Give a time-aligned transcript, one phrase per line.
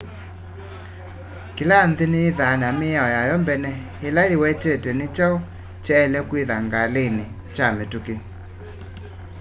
[1.55, 3.71] kĩla nthĩ nĩyĩthaa na mĩao yayo mbene
[4.07, 5.37] ĩla yĩwetete nĩkyaũ
[5.83, 8.15] kyaĩle kwĩtha ngalĩnĩ kya mĩtũkĩ